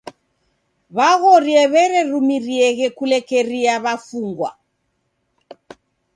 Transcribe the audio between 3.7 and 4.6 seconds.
w'afungwa.